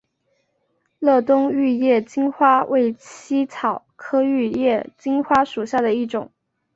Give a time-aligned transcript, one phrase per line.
[0.97, 6.31] 乐东玉叶金花为茜草科玉叶金花属下的一个种。